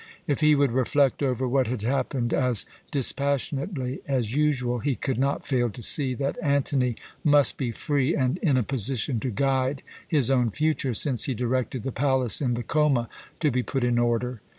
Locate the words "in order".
13.83-14.41